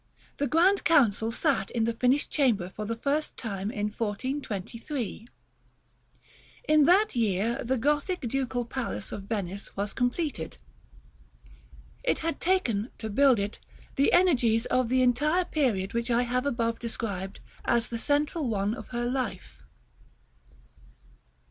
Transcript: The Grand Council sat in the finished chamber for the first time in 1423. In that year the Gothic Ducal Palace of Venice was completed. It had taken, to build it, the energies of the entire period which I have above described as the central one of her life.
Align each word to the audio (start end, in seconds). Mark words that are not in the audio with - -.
The 0.37 0.47
Grand 0.47 0.83
Council 0.83 1.29
sat 1.31 1.69
in 1.69 1.83
the 1.83 1.93
finished 1.93 2.31
chamber 2.31 2.69
for 2.75 2.87
the 2.87 2.95
first 2.95 3.37
time 3.37 3.69
in 3.69 3.89
1423. 3.91 5.27
In 6.67 6.85
that 6.85 7.15
year 7.15 7.63
the 7.63 7.77
Gothic 7.77 8.21
Ducal 8.21 8.65
Palace 8.65 9.11
of 9.11 9.25
Venice 9.25 9.77
was 9.77 9.93
completed. 9.93 10.57
It 12.03 12.17
had 12.17 12.39
taken, 12.39 12.89
to 12.97 13.11
build 13.11 13.37
it, 13.37 13.59
the 13.95 14.11
energies 14.11 14.65
of 14.65 14.89
the 14.89 15.03
entire 15.03 15.45
period 15.45 15.93
which 15.93 16.09
I 16.09 16.23
have 16.23 16.47
above 16.47 16.79
described 16.79 17.39
as 17.63 17.89
the 17.89 17.99
central 17.99 18.49
one 18.49 18.73
of 18.73 18.87
her 18.87 19.05
life. 19.05 19.61